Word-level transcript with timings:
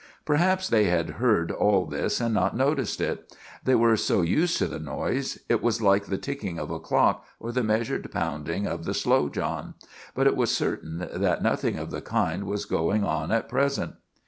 Perhaps 0.25 0.69
they 0.69 0.85
had 0.85 1.09
heard 1.21 1.51
all 1.51 1.85
this 1.85 2.19
and 2.19 2.33
not 2.33 2.57
noticed 2.57 2.99
it. 2.99 3.37
They 3.63 3.75
were 3.75 3.95
so 3.95 4.23
used 4.23 4.57
to 4.57 4.65
the 4.65 4.79
noise; 4.79 5.37
it 5.47 5.61
was 5.61 5.79
like 5.79 6.05
the 6.07 6.17
ticking 6.17 6.57
of 6.57 6.71
a 6.71 6.79
clock 6.79 7.23
or 7.39 7.51
the 7.51 7.61
measured 7.61 8.11
pounding 8.11 8.65
of 8.65 8.85
the 8.85 8.95
Slow 8.95 9.29
John; 9.29 9.75
but 10.15 10.25
it 10.25 10.35
was 10.35 10.49
certain 10.49 11.07
that 11.13 11.43
nothing 11.43 11.77
of 11.77 11.91
the 11.91 12.01
kind 12.01 12.45
was 12.45 12.65
going 12.65 13.03
on 13.03 13.31
at 13.31 13.47
present. 13.47 13.93